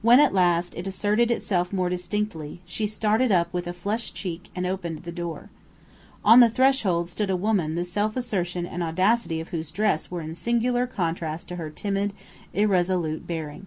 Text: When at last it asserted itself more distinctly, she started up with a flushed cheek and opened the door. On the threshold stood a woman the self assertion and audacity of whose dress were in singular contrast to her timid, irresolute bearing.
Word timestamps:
When 0.00 0.18
at 0.18 0.32
last 0.32 0.74
it 0.76 0.86
asserted 0.86 1.30
itself 1.30 1.74
more 1.74 1.90
distinctly, 1.90 2.62
she 2.64 2.86
started 2.86 3.30
up 3.30 3.52
with 3.52 3.66
a 3.66 3.74
flushed 3.74 4.14
cheek 4.14 4.48
and 4.56 4.64
opened 4.64 5.00
the 5.02 5.12
door. 5.12 5.50
On 6.24 6.40
the 6.40 6.48
threshold 6.48 7.10
stood 7.10 7.28
a 7.28 7.36
woman 7.36 7.74
the 7.74 7.84
self 7.84 8.16
assertion 8.16 8.64
and 8.64 8.82
audacity 8.82 9.42
of 9.42 9.48
whose 9.48 9.70
dress 9.70 10.10
were 10.10 10.22
in 10.22 10.34
singular 10.34 10.86
contrast 10.86 11.48
to 11.48 11.56
her 11.56 11.68
timid, 11.68 12.14
irresolute 12.54 13.26
bearing. 13.26 13.66